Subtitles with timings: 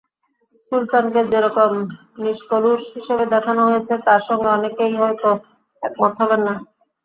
[0.65, 1.71] সুলতানকে যেরকম
[2.23, 5.29] নিষ্কলুষ হিসেবে দেখানো হয়েছে, তার সঙ্গে অনেকেই হয়তো
[5.83, 6.53] একমত হবেন না।